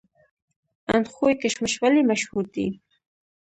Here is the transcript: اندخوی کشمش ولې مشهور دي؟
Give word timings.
اندخوی 0.95 1.33
کشمش 1.41 1.73
ولې 1.81 2.01
مشهور 2.11 2.45
دي؟ 2.53 2.67